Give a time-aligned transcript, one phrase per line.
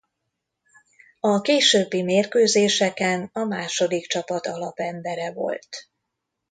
[1.19, 5.89] A későbbi mérkőzéseken a második csapat alapembere volt.